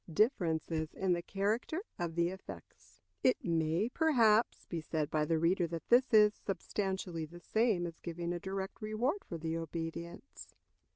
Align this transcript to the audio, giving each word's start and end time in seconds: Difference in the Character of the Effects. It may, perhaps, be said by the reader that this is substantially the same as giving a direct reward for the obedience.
Difference 0.11 0.63
in 0.93 1.13
the 1.13 1.21
Character 1.21 1.83
of 1.99 2.15
the 2.15 2.29
Effects. 2.29 3.01
It 3.23 3.45
may, 3.45 3.87
perhaps, 3.87 4.65
be 4.65 4.81
said 4.81 5.11
by 5.11 5.25
the 5.25 5.37
reader 5.37 5.67
that 5.67 5.89
this 5.89 6.11
is 6.11 6.33
substantially 6.33 7.27
the 7.27 7.39
same 7.41 7.85
as 7.85 7.99
giving 7.99 8.33
a 8.33 8.39
direct 8.39 8.81
reward 8.81 9.23
for 9.29 9.37
the 9.37 9.55
obedience. 9.57 10.55